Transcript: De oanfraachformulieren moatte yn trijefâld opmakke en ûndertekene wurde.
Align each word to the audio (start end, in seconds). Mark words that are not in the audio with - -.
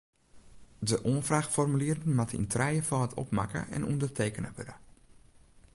De 0.89 0.97
oanfraachformulieren 1.09 2.13
moatte 2.15 2.37
yn 2.41 2.51
trijefâld 2.53 3.13
opmakke 3.23 3.59
en 3.75 3.87
ûndertekene 3.91 4.51
wurde. 4.55 4.75